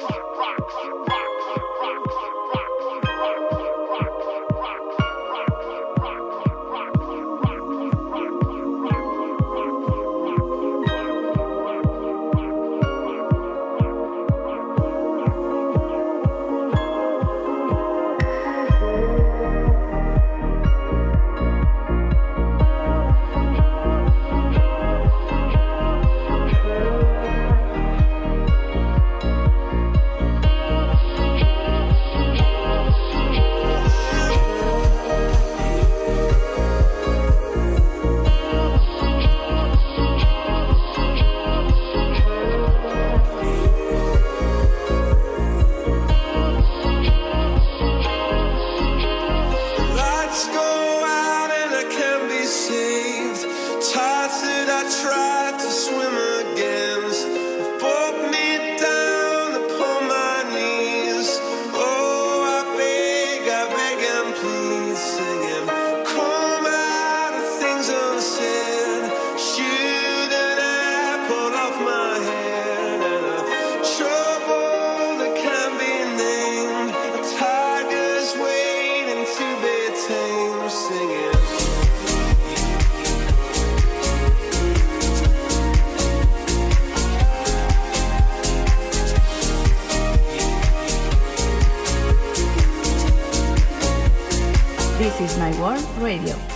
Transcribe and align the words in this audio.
Radio. 96.11 96.50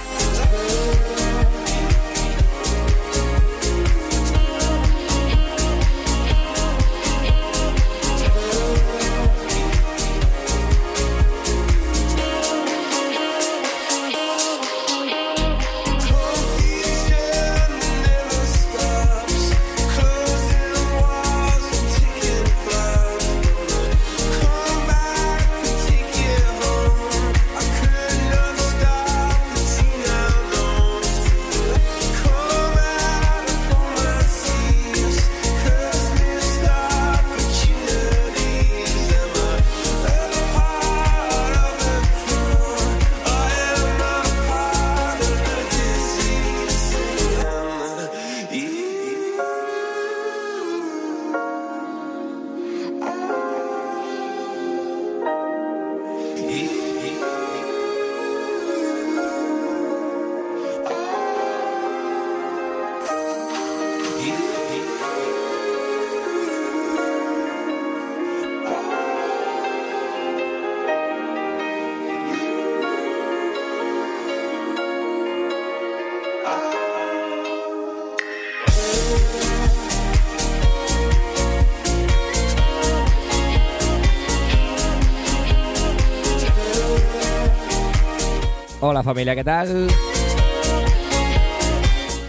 Hola 88.88 89.02
familia, 89.02 89.34
¿qué 89.34 89.44
tal? 89.44 89.88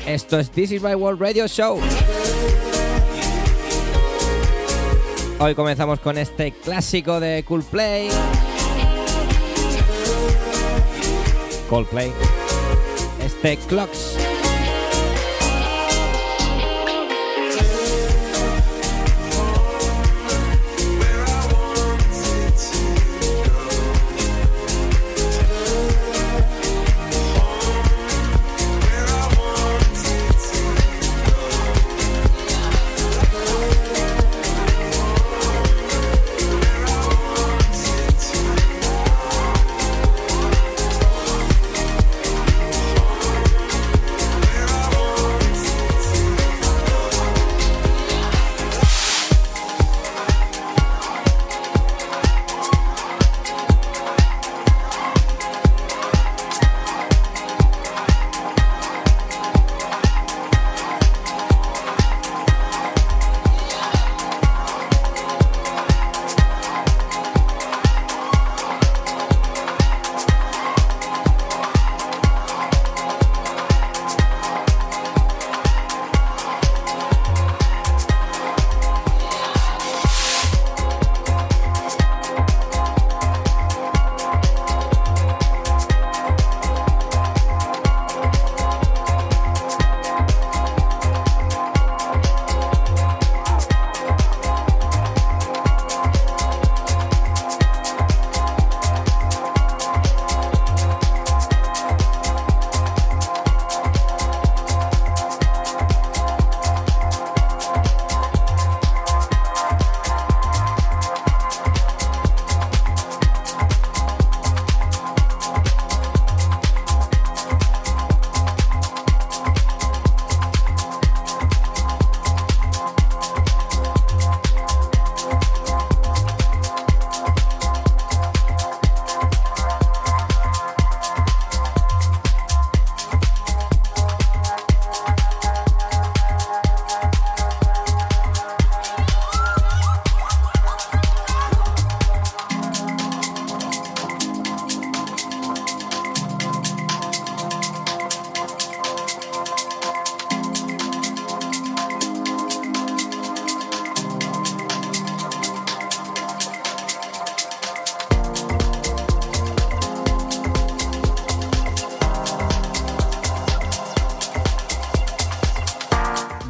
Esto 0.06 0.39
es 0.39 0.50
This 0.50 0.72
is 0.72 0.83
my 0.83 0.94
World 0.94 1.21
Radio 1.21 1.47
Show. 1.47 1.78
Hoy 5.39 5.55
comenzamos 5.55 6.00
con 6.00 6.16
este 6.16 6.53
clásico 6.53 7.21
de 7.21 7.45
Coldplay. 7.47 8.09
Coldplay. 11.69 12.11
Este 13.22 13.59
Clocks. 13.69 14.26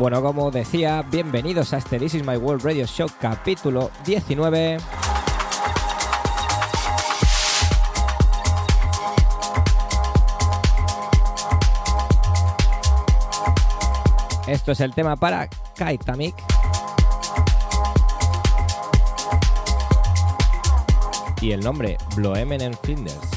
Bueno, 0.06 0.23
como 0.23 0.53
decía, 0.53 1.03
bienvenidos 1.03 1.73
a 1.73 1.79
este 1.79 1.99
This 1.99 2.14
Is 2.14 2.25
My 2.25 2.37
World 2.37 2.64
Radio 2.64 2.87
Show 2.87 3.08
capítulo 3.20 3.91
19. 4.05 4.76
Esto 14.47 14.70
es 14.70 14.79
el 14.79 14.94
tema 14.94 15.17
para 15.17 15.49
Kaitamik. 15.75 16.37
Y 21.41 21.50
el 21.50 21.62
nombre, 21.62 21.99
Bloemen 22.14 22.61
en 22.61 22.75
Flinders. 22.75 23.35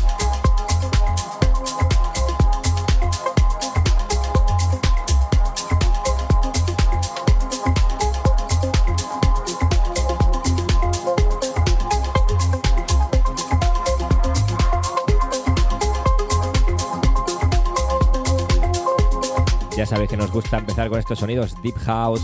Que 20.09 20.17
nos 20.17 20.31
gusta 20.31 20.57
empezar 20.57 20.89
con 20.89 20.97
estos 20.97 21.19
sonidos 21.19 21.61
deep 21.61 21.77
house, 21.85 22.23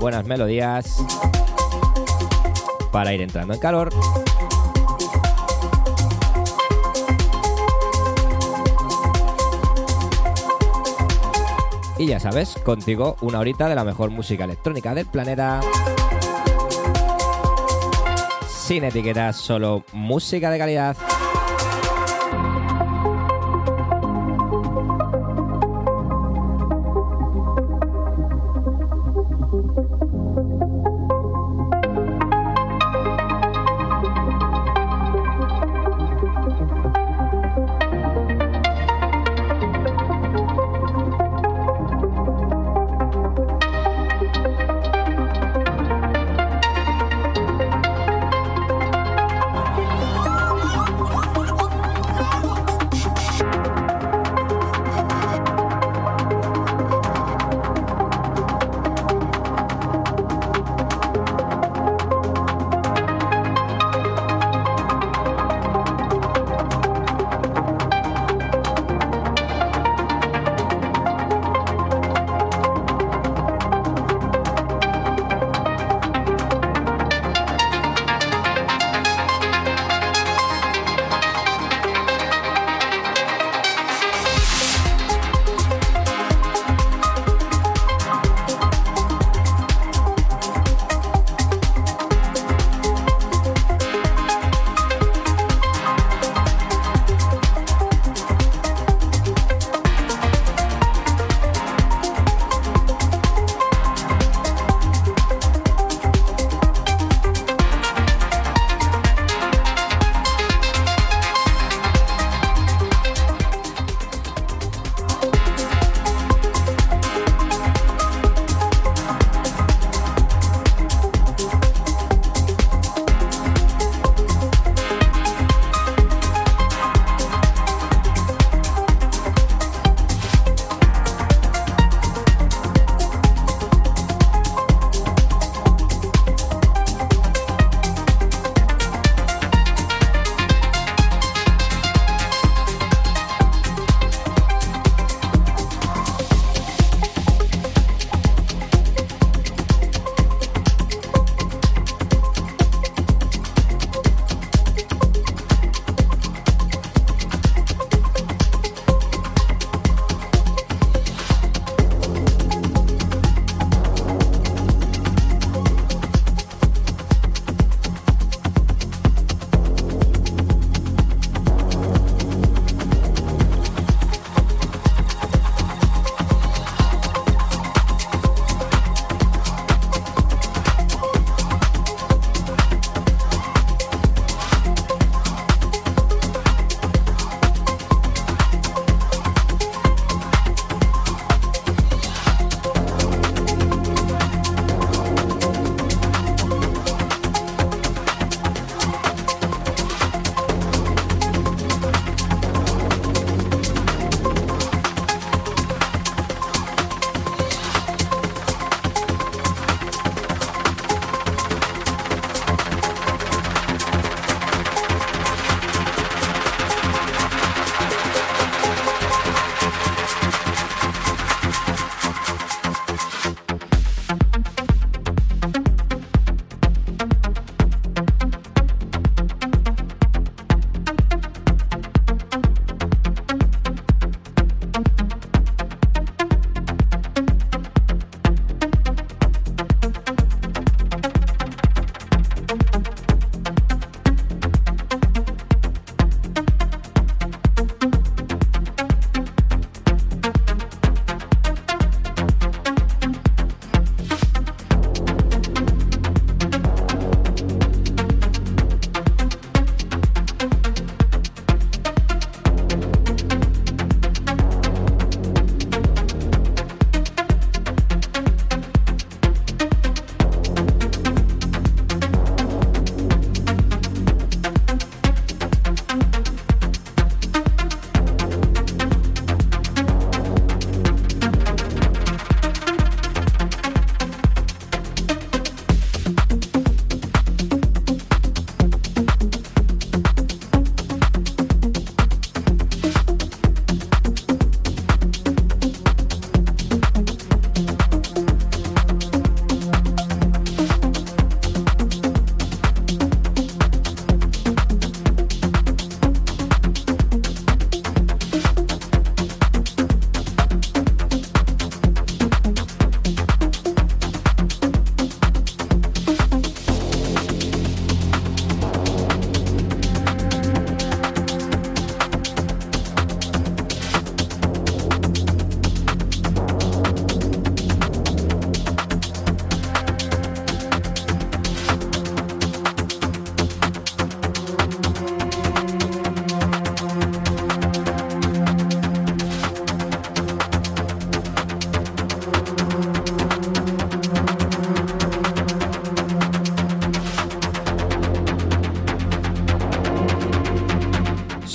buenas 0.00 0.26
melodías, 0.26 1.04
para 2.90 3.14
ir 3.14 3.22
entrando 3.22 3.54
en 3.54 3.60
calor. 3.60 3.90
Y 11.96 12.06
ya 12.06 12.18
sabes, 12.18 12.56
contigo 12.64 13.16
una 13.20 13.38
horita 13.38 13.68
de 13.68 13.74
la 13.76 13.84
mejor 13.84 14.10
música 14.10 14.44
electrónica 14.44 14.94
del 14.94 15.06
planeta. 15.06 15.60
Sin 18.48 18.84
etiquetas, 18.84 19.36
solo 19.36 19.84
música 19.92 20.50
de 20.50 20.58
calidad. 20.58 20.96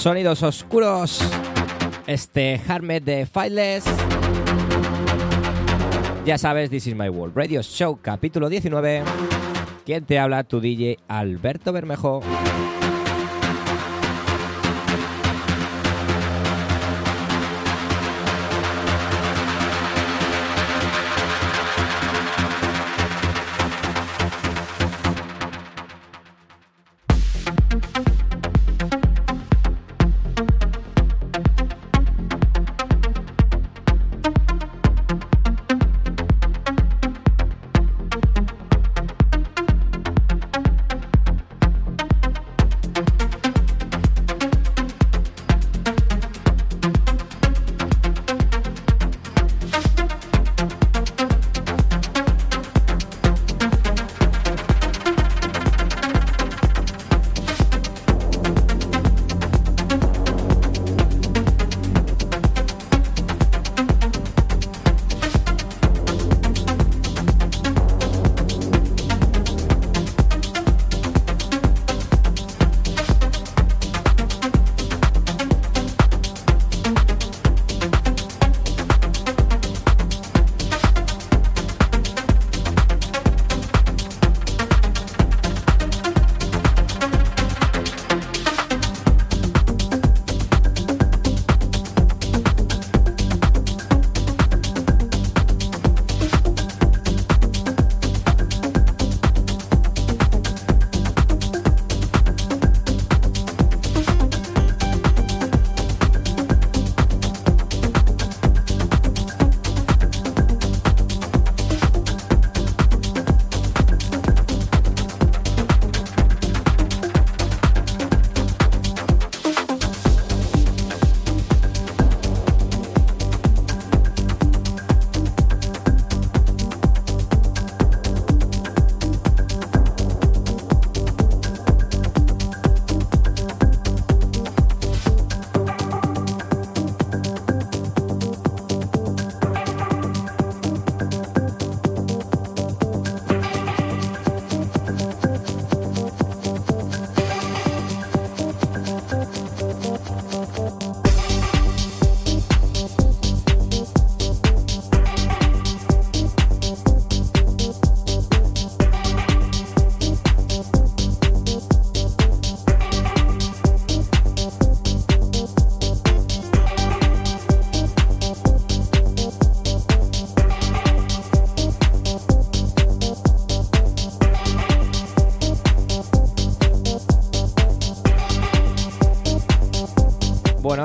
Sonidos 0.05 0.43
oscuros. 0.43 1.19
Este 2.05 2.61
Harmet 2.67 3.03
de 3.03 3.25
Fileless. 3.25 3.85
Ya 6.27 6.37
sabes, 6.37 6.69
This 6.69 6.85
is 6.85 6.95
my 6.95 7.09
world. 7.09 7.35
Radio 7.35 7.63
Show, 7.63 7.97
capítulo 8.03 8.47
19. 8.47 9.01
¿Quién 9.83 10.05
te 10.05 10.19
habla? 10.19 10.43
Tu 10.43 10.61
DJ 10.61 10.99
Alberto 11.07 11.73
Bermejo. 11.73 12.21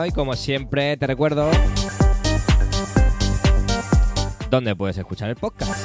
Y 0.06 0.12
como 0.12 0.34
siempre 0.34 0.96
te 0.96 1.06
recuerdo 1.06 1.50
dónde 4.50 4.74
puedes 4.76 4.98
escuchar 4.98 5.30
el 5.30 5.36
podcast. 5.36 5.84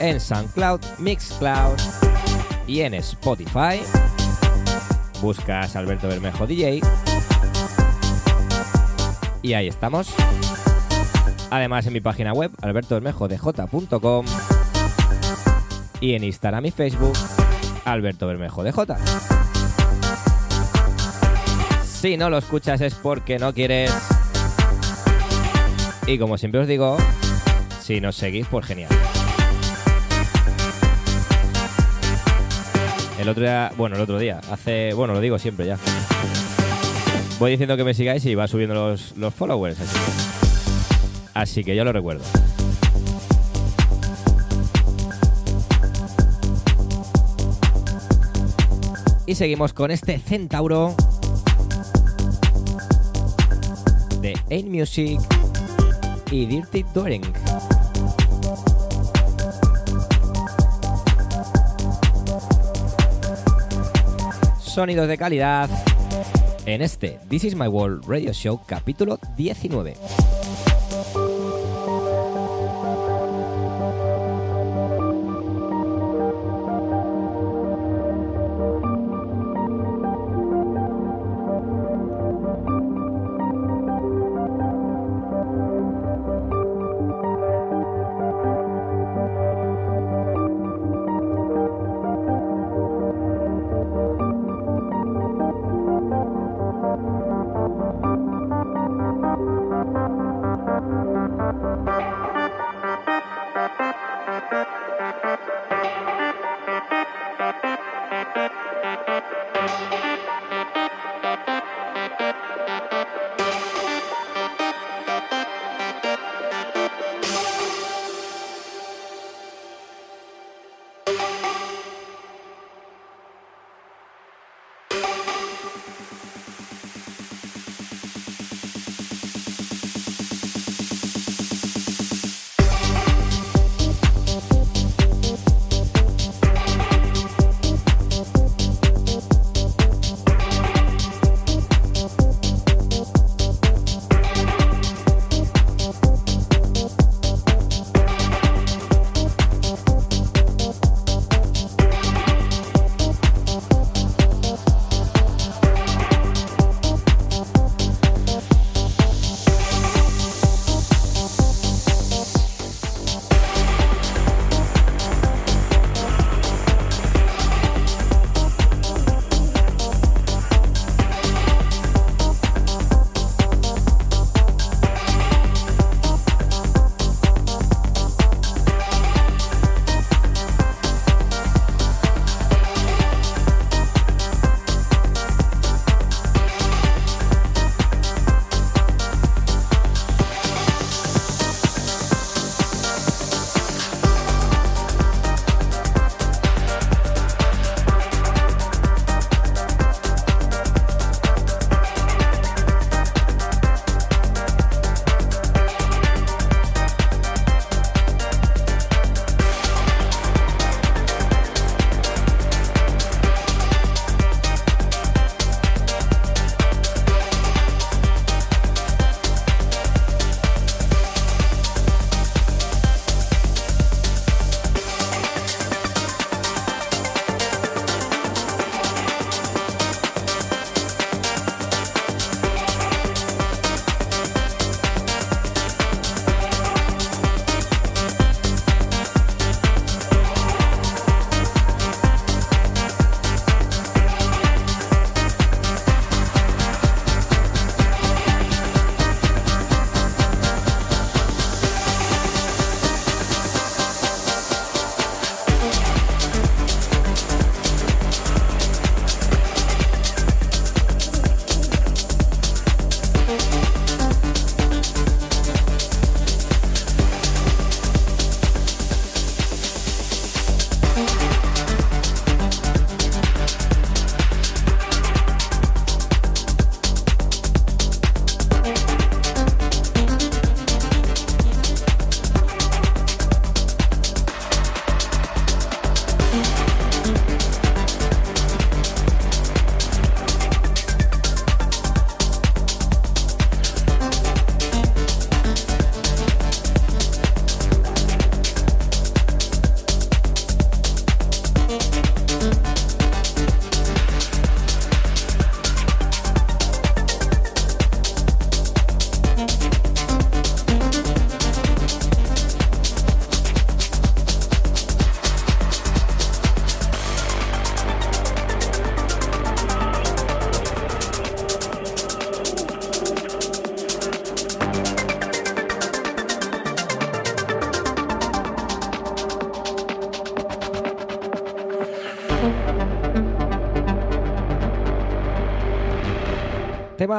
En 0.00 0.20
SoundCloud, 0.20 0.80
Mixcloud 0.98 1.78
y 2.66 2.80
en 2.80 2.94
Spotify. 2.94 3.80
Buscas 5.20 5.76
Alberto 5.76 6.08
Bermejo 6.08 6.46
DJ. 6.46 6.80
Y 9.42 9.52
ahí 9.54 9.68
estamos. 9.68 10.14
Además 11.50 11.86
en 11.86 11.92
mi 11.92 12.00
página 12.00 12.32
web, 12.32 12.50
albertobermejodj.com 12.62 14.26
y 16.00 16.14
en 16.14 16.24
Instagram 16.24 16.66
y 16.66 16.70
Facebook, 16.70 17.14
Alberto 17.84 18.26
Bermejo 18.26 18.62
DJ. 18.62 19.29
Si 22.00 22.16
no 22.16 22.30
lo 22.30 22.38
escuchas 22.38 22.80
es 22.80 22.94
porque 22.94 23.38
no 23.38 23.52
quieres. 23.52 23.92
Y 26.06 26.16
como 26.16 26.38
siempre 26.38 26.62
os 26.62 26.66
digo, 26.66 26.96
si 27.82 28.00
nos 28.00 28.16
seguís, 28.16 28.46
pues 28.46 28.64
genial. 28.64 28.88
El 33.20 33.28
otro 33.28 33.42
día, 33.42 33.70
bueno, 33.76 33.96
el 33.96 34.02
otro 34.02 34.18
día, 34.18 34.40
hace, 34.50 34.94
bueno, 34.94 35.12
lo 35.12 35.20
digo 35.20 35.38
siempre 35.38 35.66
ya. 35.66 35.76
Voy 37.38 37.50
diciendo 37.50 37.76
que 37.76 37.84
me 37.84 37.92
sigáis 37.92 38.24
y 38.24 38.34
va 38.34 38.48
subiendo 38.48 38.74
los, 38.74 39.14
los 39.18 39.34
followers. 39.34 39.78
Así 39.78 39.94
que, 39.94 40.10
así 41.34 41.64
que 41.64 41.76
yo 41.76 41.84
lo 41.84 41.92
recuerdo. 41.92 42.24
Y 49.26 49.34
seguimos 49.34 49.74
con 49.74 49.90
este 49.90 50.18
centauro 50.18 50.96
de 54.20 54.38
Ain't 54.50 54.68
Music 54.68 55.18
y 56.30 56.46
Dirty 56.46 56.84
Touring. 56.94 57.22
Sonidos 64.60 65.08
de 65.08 65.18
calidad 65.18 65.68
en 66.66 66.82
este 66.82 67.18
This 67.28 67.44
Is 67.44 67.54
My 67.54 67.66
World 67.66 68.04
Radio 68.06 68.32
Show 68.32 68.60
capítulo 68.66 69.18
19. 69.36 69.96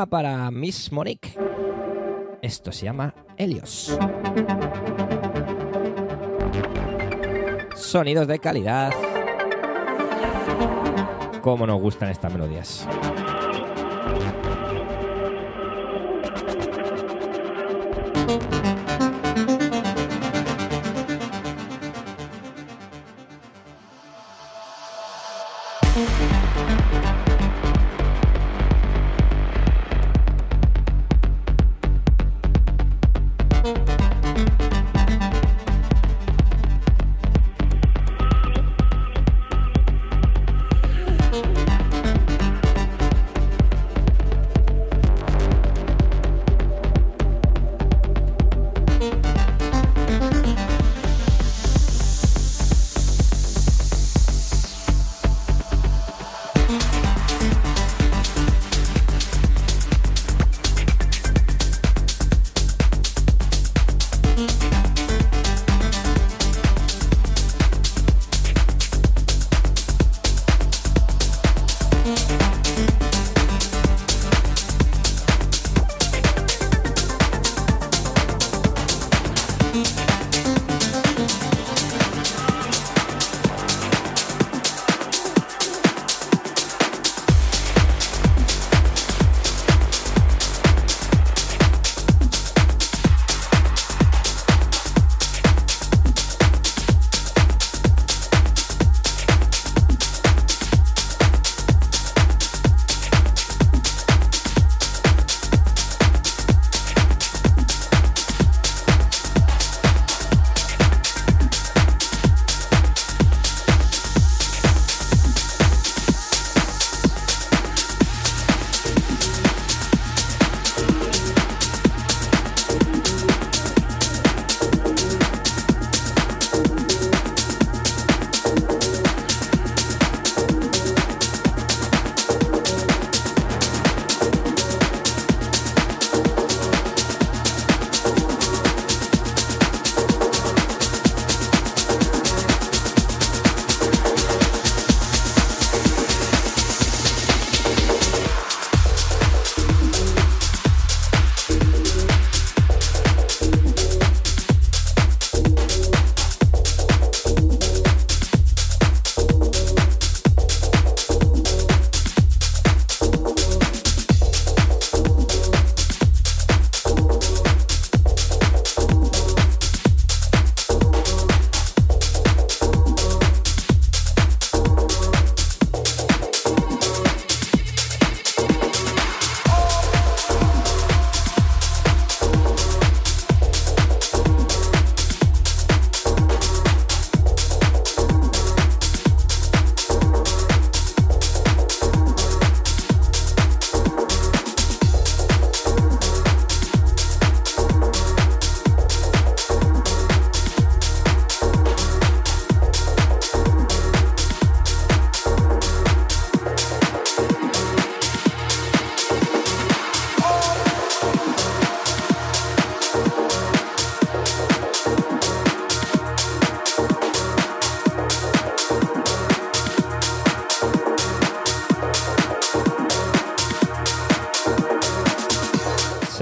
Para 0.05 0.49
Miss 0.51 0.91
Monique. 0.91 1.35
Esto 2.41 2.71
se 2.71 2.85
llama 2.85 3.13
Helios. 3.37 3.97
Sonidos 7.75 8.27
de 8.27 8.39
calidad. 8.39 8.91
Cómo 11.41 11.67
nos 11.67 11.79
gustan 11.79 12.09
estas 12.09 12.31
melodías. 12.33 12.87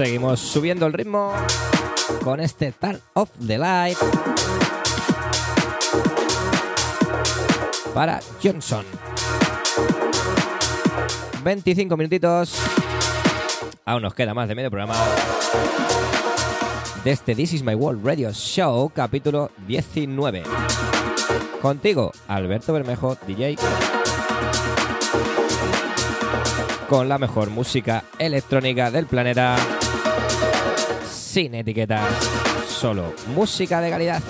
Seguimos 0.00 0.40
subiendo 0.40 0.86
el 0.86 0.94
ritmo 0.94 1.30
con 2.24 2.40
este 2.40 2.72
Turn 2.72 2.98
of 3.12 3.28
the 3.46 3.58
Light 3.58 3.98
para 7.92 8.18
Johnson. 8.42 8.86
25 11.44 11.98
minutitos. 11.98 12.54
Aún 13.84 14.00
nos 14.00 14.14
queda 14.14 14.32
más 14.32 14.48
de 14.48 14.54
medio 14.54 14.70
programa 14.70 14.94
de 17.04 17.10
este 17.10 17.34
This 17.34 17.52
Is 17.52 17.62
My 17.62 17.74
World 17.74 18.02
Radio 18.02 18.32
Show, 18.32 18.90
capítulo 18.94 19.50
19. 19.66 20.44
Contigo, 21.60 22.10
Alberto 22.26 22.72
Bermejo, 22.72 23.18
DJ. 23.26 23.58
Con 26.90 27.08
la 27.08 27.18
mejor 27.18 27.50
música 27.50 28.02
electrónica 28.18 28.90
del 28.90 29.06
planeta 29.06 29.54
sin 31.08 31.54
etiquetas, 31.54 32.02
solo 32.66 33.14
música 33.32 33.80
de 33.80 33.90
calidad. 33.90 34.20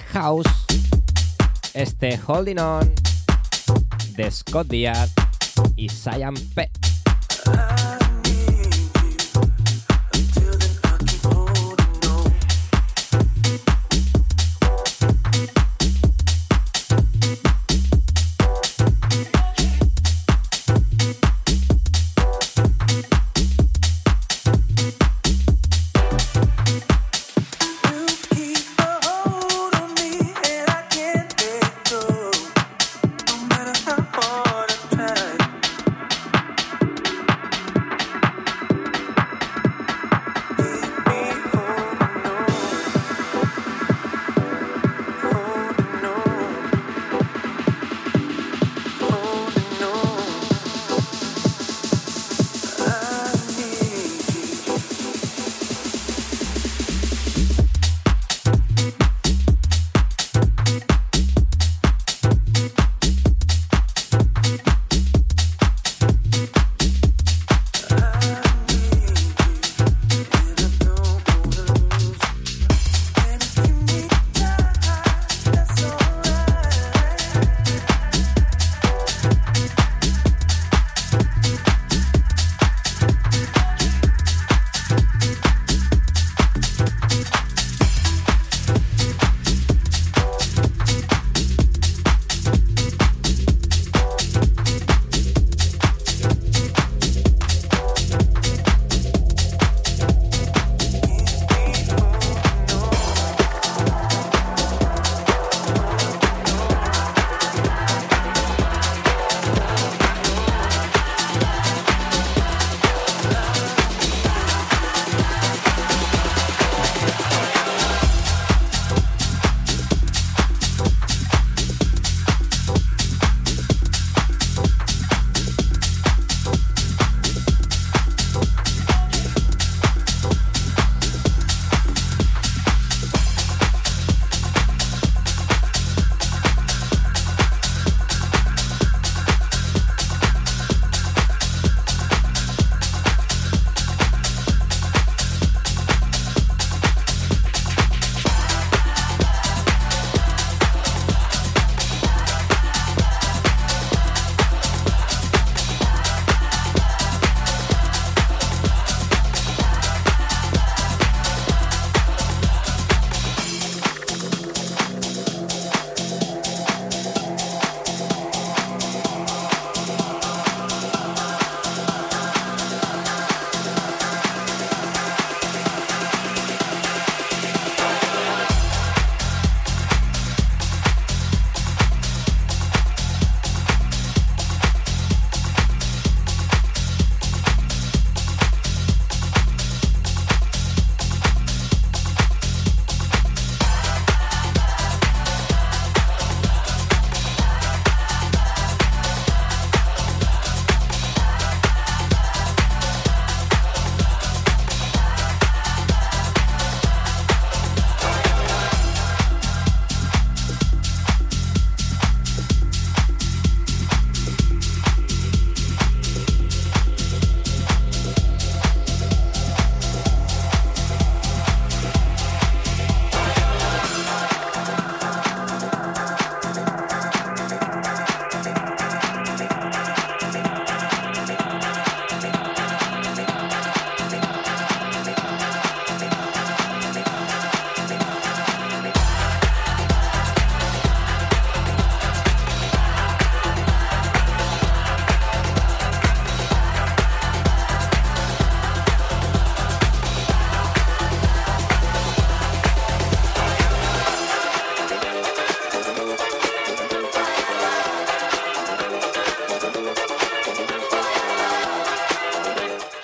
House. 0.00 0.46
Este 1.74 2.18
Holding 2.26 2.58
On 2.58 2.94
de 4.16 4.30
Scott 4.30 4.68
Diaz 4.68 5.12
y 5.76 5.88
Cyan 5.88 6.34
P. 6.54 6.70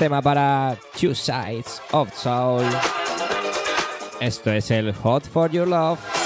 tema 0.03 0.21
para 0.21 0.77
Two 1.01 1.15
Sides 1.15 1.81
of 1.93 2.13
Soul. 2.13 2.65
Esto 4.21 4.51
es 4.51 4.69
el 4.73 4.93
Hot 4.95 5.25
for 5.25 5.49
Your 5.49 5.69
Love. 5.69 6.22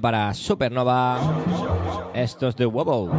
Para 0.00 0.34
Supernova. 0.34 1.18
Esto 2.12 2.48
es 2.48 2.56
The 2.56 2.66
Wobble. 2.66 3.10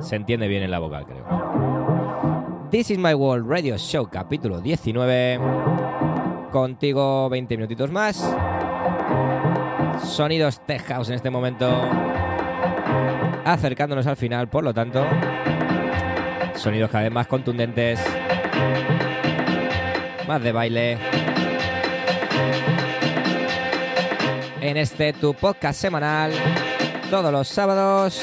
Se 0.00 0.14
entiende 0.16 0.46
bien 0.46 0.62
en 0.62 0.70
la 0.70 0.78
vocal, 0.78 1.04
creo. 1.06 2.68
This 2.70 2.90
is 2.90 2.98
my 2.98 3.14
world 3.14 3.48
radio 3.50 3.76
show, 3.76 4.08
capítulo 4.08 4.60
19. 4.60 5.40
Contigo 6.52 7.28
20 7.28 7.56
minutitos 7.56 7.90
más. 7.90 8.16
Sonidos 10.04 10.64
tech 10.64 10.88
en 10.90 11.14
este 11.14 11.30
momento. 11.30 11.68
Acercándonos 13.44 14.06
al 14.06 14.16
final, 14.16 14.48
por 14.48 14.62
lo 14.62 14.72
tanto. 14.72 15.04
Sonidos 16.54 16.90
cada 16.90 17.04
vez 17.04 17.12
más 17.12 17.26
contundentes. 17.26 18.00
Más 20.28 20.42
de 20.42 20.52
baile. 20.52 20.98
En 24.62 24.76
este 24.76 25.12
tu 25.12 25.34
podcast 25.34 25.80
semanal. 25.80 26.30
Todos 27.10 27.32
los 27.32 27.48
sábados. 27.48 28.22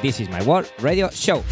This 0.00 0.20
is 0.20 0.28
my 0.28 0.40
world 0.42 0.68
radio 0.78 1.10
show. 1.10 1.42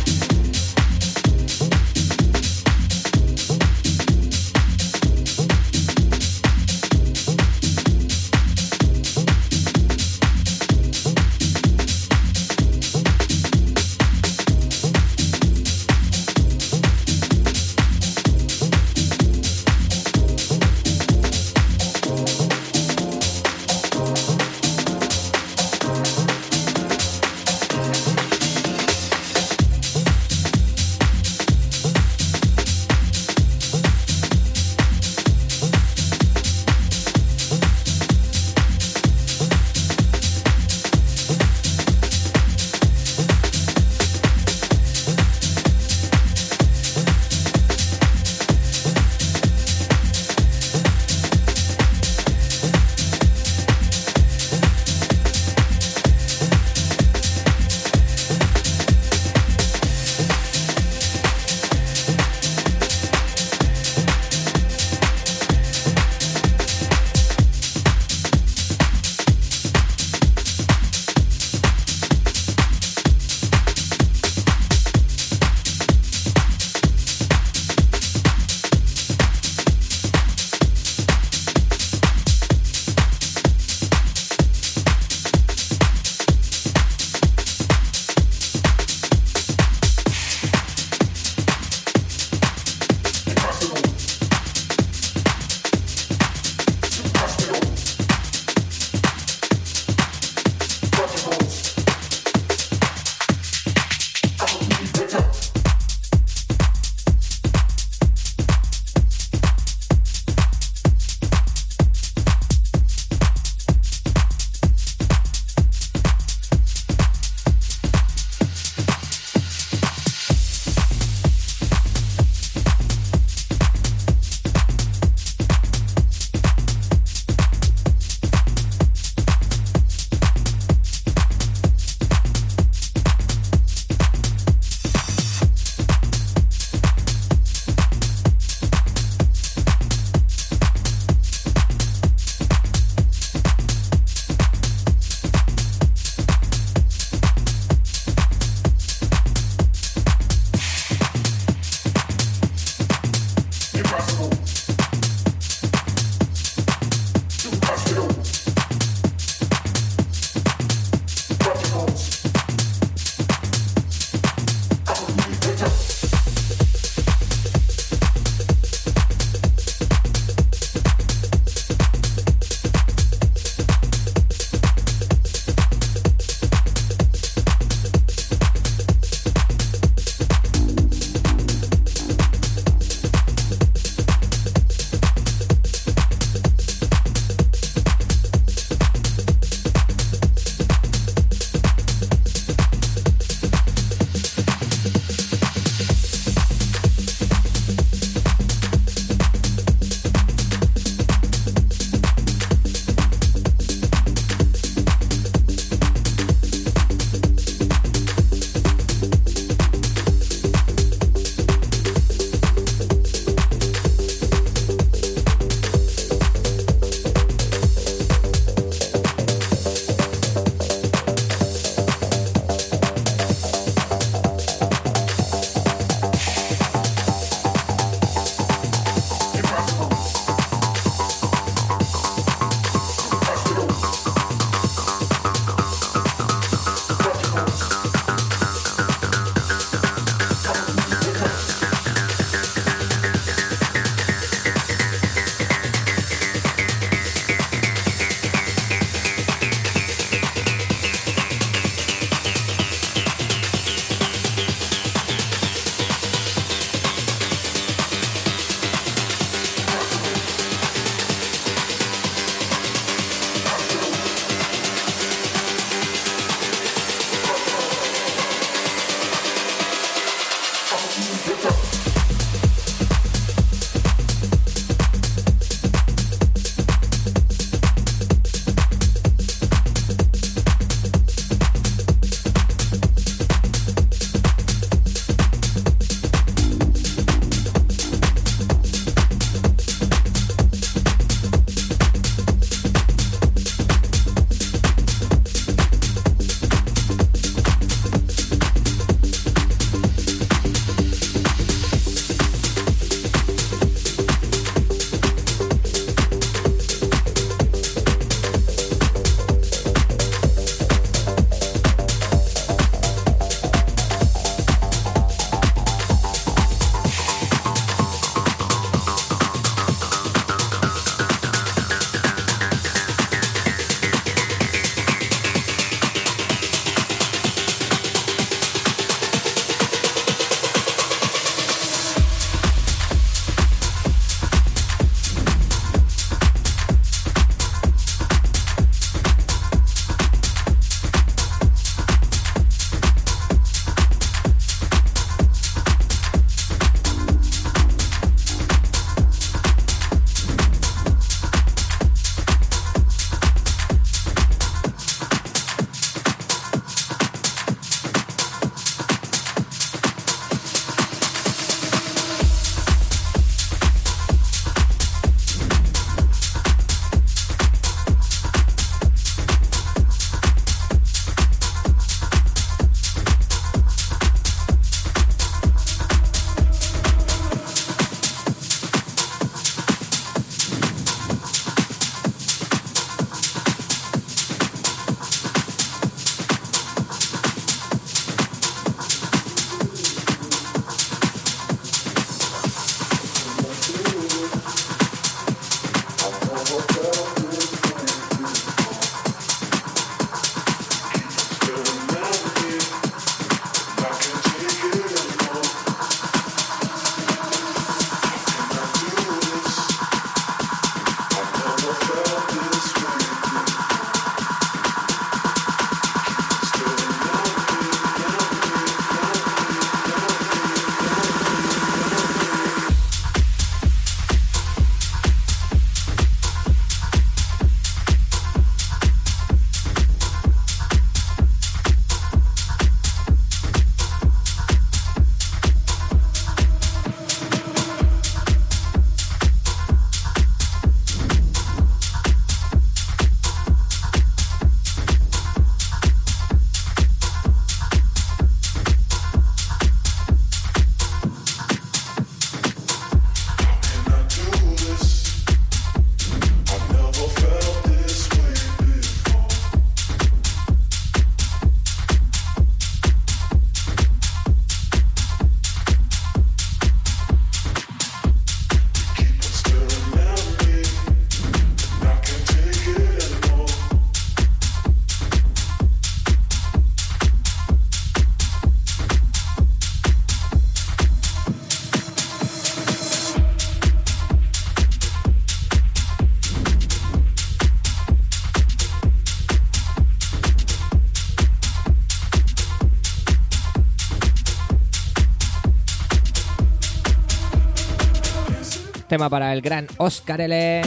Tema 498.92 499.08
para 499.08 499.32
el 499.32 499.40
gran 499.40 499.66
Oscar 499.78 500.20
L. 500.20 500.60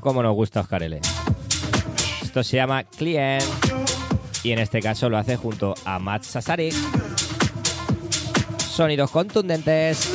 Cómo 0.00 0.24
nos 0.24 0.34
gusta 0.34 0.58
Oscar 0.58 0.82
L. 0.82 1.00
Esto 2.20 2.42
se 2.42 2.56
llama 2.56 2.82
Client 2.82 3.44
y 4.42 4.50
en 4.50 4.58
este 4.58 4.82
caso 4.82 5.08
lo 5.08 5.16
hace 5.16 5.36
junto 5.36 5.76
a 5.84 6.00
Matt 6.00 6.24
Sasarik. 6.24 6.74
Sonidos 8.58 9.12
contundentes. 9.12 10.10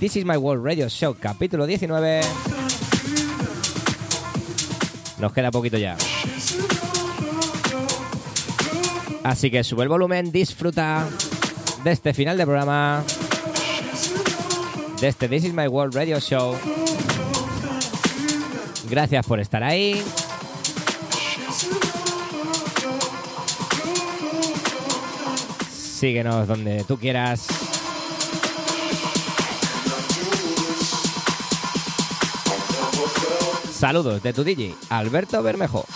This 0.00 0.16
is 0.16 0.26
my 0.26 0.36
World 0.36 0.66
Radio 0.66 0.90
Show, 0.90 1.16
capítulo 1.18 1.64
19. 1.64 2.20
Nos 5.18 5.32
queda 5.32 5.50
poquito 5.50 5.78
ya. 5.78 5.96
Así 9.24 9.50
que 9.50 9.64
sube 9.64 9.84
el 9.84 9.88
volumen, 9.88 10.30
disfruta 10.30 11.08
de 11.84 11.92
este 11.92 12.12
final 12.12 12.36
de 12.36 12.44
programa, 12.44 13.02
este 15.02 15.28
This 15.28 15.44
is 15.44 15.54
my 15.54 15.66
World 15.66 15.94
Radio 15.94 16.20
Show. 16.20 16.56
Gracias 18.88 19.26
por 19.26 19.40
estar 19.40 19.62
ahí. 19.62 20.02
Síguenos 25.72 26.46
donde 26.46 26.84
tú 26.84 26.98
quieras. 26.98 27.46
Saludos 33.72 34.22
de 34.22 34.32
tu 34.34 34.44
DJ, 34.44 34.74
Alberto 34.90 35.42
Bermejo. 35.42 35.86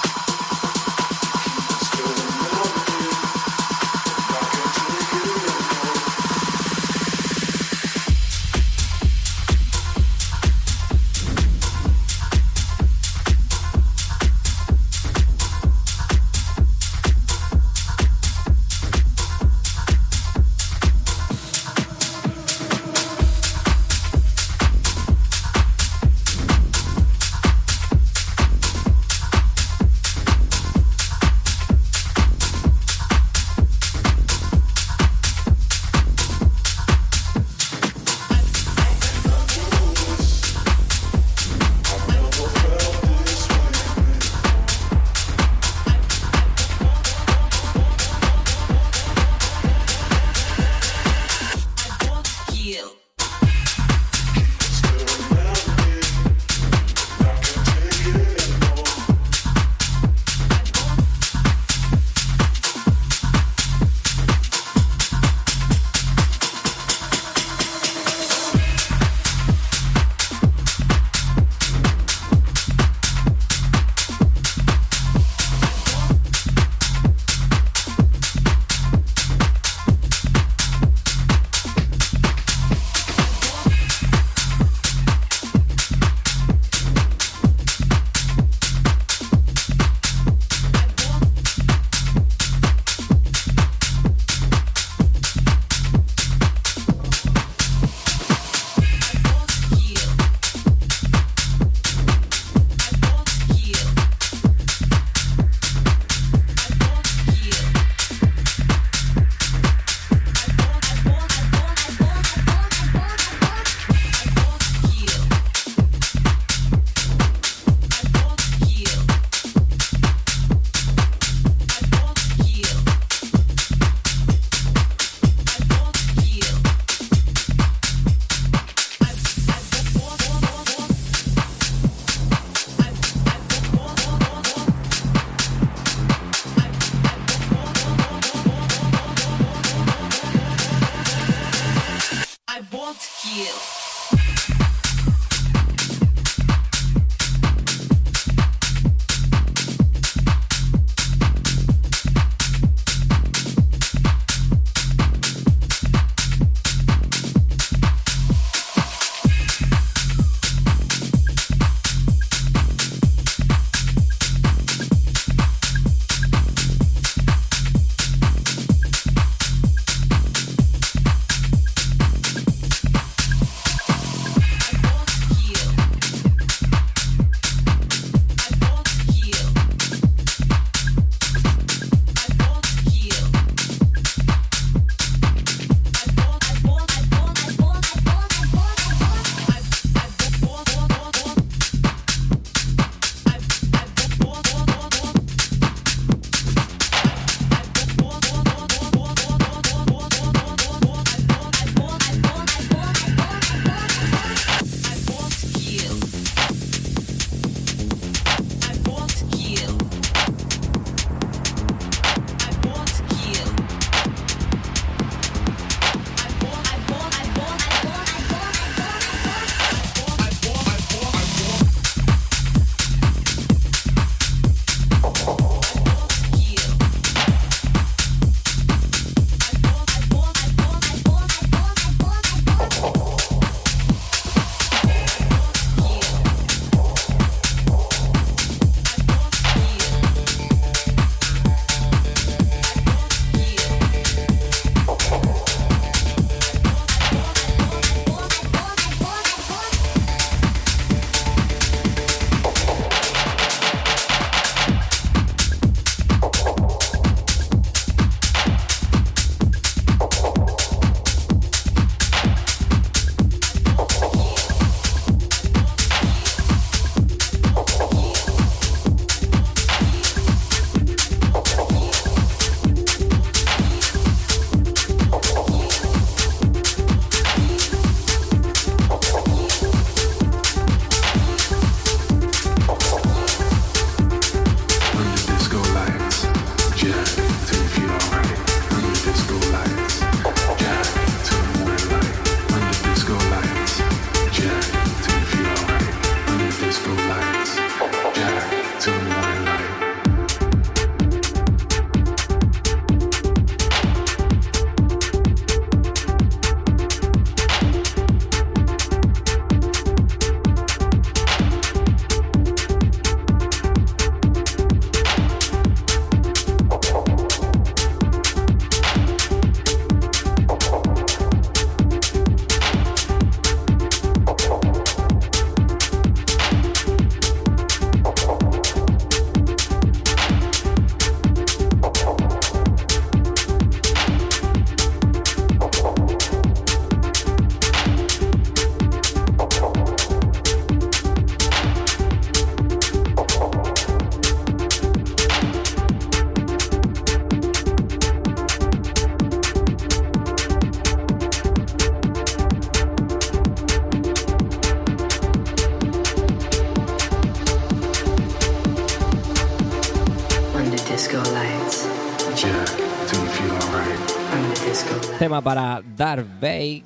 Tema 365.18 365.40
para 365.40 365.82
Dark 365.96 366.26
Bay. 366.40 366.82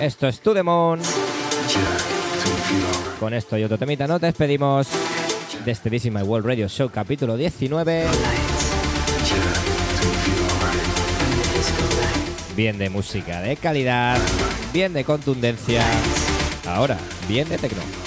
Esto 0.00 0.28
es 0.28 0.40
To 0.40 0.54
The 0.54 0.62
Moon. 0.62 1.00
Con 3.18 3.34
esto 3.34 3.58
y 3.58 3.64
otro 3.64 3.76
temita 3.76 4.06
nos 4.06 4.20
despedimos 4.20 4.88
de 5.64 5.70
este 5.70 5.90
This 5.90 6.06
My 6.06 6.22
World 6.22 6.46
Radio 6.46 6.68
Show 6.68 6.90
capítulo 6.90 7.36
19. 7.36 8.06
Bien 12.56 12.78
de 12.78 12.90
música 12.90 13.40
de 13.42 13.56
calidad, 13.56 14.18
bien 14.72 14.92
de 14.92 15.04
contundencia. 15.04 15.84
Ahora, 16.66 16.98
bien 17.28 17.48
de 17.48 17.58
tecno. 17.58 17.99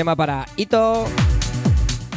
Tema 0.00 0.16
para 0.16 0.46
Ito. 0.56 1.04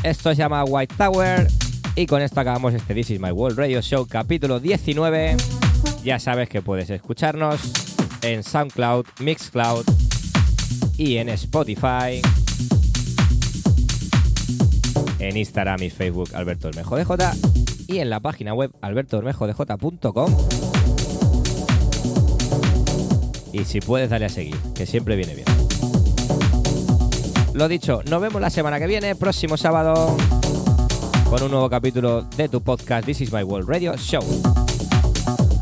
Esto 0.04 0.30
se 0.30 0.36
llama 0.38 0.64
White 0.64 0.96
Tower. 0.98 1.50
Y 1.98 2.06
con 2.06 2.22
esto 2.22 2.40
acabamos 2.40 2.74
este 2.74 2.94
This 2.94 3.10
is 3.10 3.20
My 3.20 3.32
World 3.32 3.60
Radio 3.60 3.82
Show 3.82 4.08
capítulo 4.08 4.62
19. 4.62 5.36
Ya 6.02 6.18
sabes 6.18 6.48
que 6.48 6.62
puedes 6.62 6.90
escucharnos 6.90 7.60
en 8.22 8.42
SoundCloud, 8.42 9.06
Mixcloud 9.20 9.84
y 10.96 11.18
en 11.18 11.28
Spotify. 11.28 12.22
En 15.20 15.36
Instagram 15.36 15.84
y 15.84 15.90
Facebook 15.90 16.30
Alberto 16.36 16.70
Bermejo 16.70 16.96
DJ 16.96 17.32
y 17.88 17.98
en 17.98 18.10
la 18.10 18.22
página 18.22 18.54
web 18.54 18.72
albertobermejodj.com. 18.80 20.38
Y 23.52 23.66
si 23.66 23.82
puedes, 23.82 24.10
dale 24.10 24.24
a 24.24 24.30
seguir, 24.30 24.56
que 24.74 24.86
siempre 24.86 25.18
viene 25.18 25.36
bien. 25.36 25.53
Lo 27.54 27.68
dicho, 27.68 28.02
nos 28.10 28.20
vemos 28.20 28.42
la 28.42 28.50
semana 28.50 28.80
que 28.80 28.88
viene, 28.88 29.16
próximo 29.16 29.58
sábado, 29.58 30.18
con 31.30 31.44
un 31.44 31.52
nuevo 31.52 31.70
capítulo 31.70 32.24
de 32.36 32.50
tu 32.50 32.62
podcast 32.62 33.06
This 33.06 33.22
is 33.22 33.32
My 33.32 33.44
World 33.44 33.70
Radio 33.70 33.96
Show. 33.96 34.24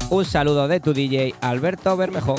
Un 0.09 0.23
saludo 0.23 0.69
de 0.69 0.79
tu 0.79 0.93
DJ 0.93 1.35
Alberto 1.41 1.97
Bermejo. 1.97 2.35